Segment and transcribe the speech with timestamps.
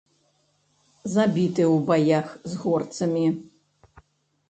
[1.17, 3.27] Забіты ў баях з горцамі.